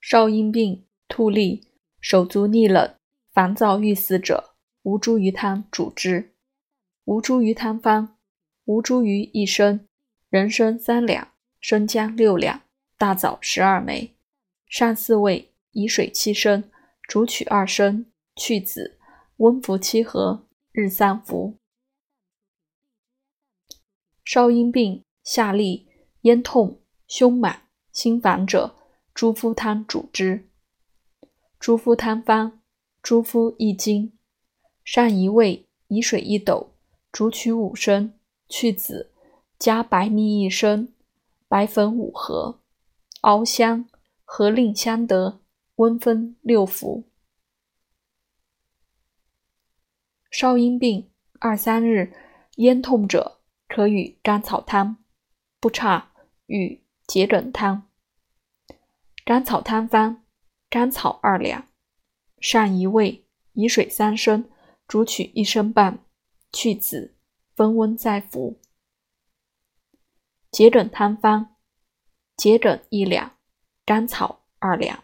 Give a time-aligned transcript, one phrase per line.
[0.00, 1.68] 少阴病、吐利、
[2.00, 2.94] 手足逆冷、
[3.32, 6.34] 烦躁欲死者，吴茱萸汤主之。
[7.04, 8.16] 吴茱萸汤方：
[8.64, 9.86] 吴茱萸一升，
[10.28, 12.62] 人参三两，生姜六两，
[12.96, 14.14] 大枣十二枚，
[14.66, 16.70] 上四味，以水七升，
[17.02, 18.06] 煮取二升，
[18.36, 18.98] 去籽，
[19.38, 21.56] 温服七合，日三服。
[24.24, 25.86] 少阴病、下痢、
[26.22, 28.75] 咽痛、胸满、心烦者。
[29.16, 30.46] 猪肤汤主之。
[31.58, 32.60] 猪肤汤方：
[33.02, 34.12] 猪肤一斤，
[34.84, 36.74] 上一味，以水一斗，
[37.10, 38.12] 煮取五升，
[38.46, 39.10] 去籽，
[39.58, 40.92] 加白蜜一升，
[41.48, 42.60] 白粉五合，
[43.22, 43.88] 熬香，
[44.22, 45.40] 合令相得，
[45.76, 47.04] 温风六服。
[50.30, 51.10] 少阴病
[51.40, 52.12] 二三日
[52.56, 54.98] 咽痛者，可与甘草汤；
[55.58, 56.12] 不差，
[56.44, 57.88] 与桔梗汤。
[59.26, 60.22] 甘草汤方：
[60.70, 61.66] 甘草二两，
[62.38, 64.48] 上一味，以水三升，
[64.86, 65.98] 煮取一升半，
[66.52, 67.16] 去籽，
[67.56, 68.60] 分温再服。
[70.52, 71.56] 桔梗汤方：
[72.36, 73.36] 桔梗一两，
[73.84, 75.02] 甘草二两。